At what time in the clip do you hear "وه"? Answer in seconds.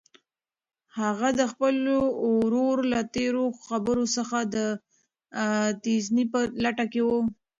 7.07-7.19